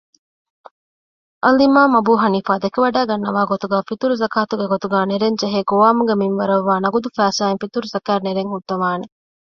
[1.43, 9.05] އަލްއިމާމު އަބޫޙަނީފާ ދެކެވަޑައިގަންނަވާގޮތުގައި ފިޠުރުޒަކާތުގެ ގޮތުގައި ނެރެންޖެހޭ ގޮވާމުގެ މިންވަރަށްވާ ނަޤުދު ފައިސާއިން ފިޠުރުޒަކާތް ނެރުންހުއްދަވާނެ